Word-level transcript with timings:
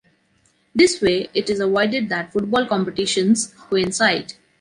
This 0.73 0.99
way, 0.99 1.29
it 1.35 1.47
is 1.47 1.59
avoided 1.59 2.09
that 2.09 2.33
football 2.33 2.65
competitions 2.65 3.53
coincide. 3.55 4.33